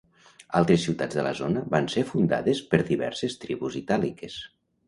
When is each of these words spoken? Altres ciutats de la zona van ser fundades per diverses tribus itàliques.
Altres 0.59 0.85
ciutats 0.85 1.19
de 1.19 1.25
la 1.27 1.33
zona 1.41 1.63
van 1.75 1.91
ser 1.97 2.05
fundades 2.13 2.63
per 2.73 2.83
diverses 2.91 3.39
tribus 3.45 3.81
itàliques. 3.83 4.43